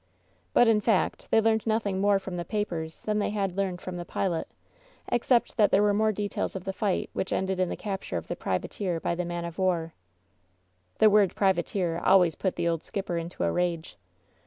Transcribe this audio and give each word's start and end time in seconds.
But, 0.53 0.67
in 0.67 0.81
fact, 0.81 1.29
they 1.29 1.39
learned 1.39 1.67
nothing 1.67 2.01
more 2.01 2.17
from 2.17 2.35
the 2.35 2.43
pa 2.43 2.63
pers 2.67 3.03
than 3.03 3.19
they 3.19 3.29
had 3.29 3.55
learned 3.55 3.81
from 3.81 3.97
the 3.97 4.03
pilot, 4.03 4.47
except 5.09 5.57
that 5.57 5.69
there 5.69 5.83
were 5.83 5.93
more 5.93 6.11
details 6.11 6.55
of 6.55 6.63
the 6.63 6.73
fight 6.73 7.11
which 7.13 7.31
ended 7.31 7.59
in 7.59 7.69
the 7.69 7.75
capture 7.75 8.17
of 8.17 8.27
the 8.27 8.35
privateer 8.35 8.99
by 8.99 9.13
the 9.13 9.25
man 9.25 9.45
of 9.45 9.59
war. 9.59 9.93
This 10.97 11.07
word 11.09 11.35
"privateer'' 11.35 12.01
always 12.03 12.33
put 12.33 12.55
the 12.55 12.67
old 12.67 12.83
skipper 12.83 13.15
into 13.17 13.43
a 13.43 13.51
rage. 13.51 13.95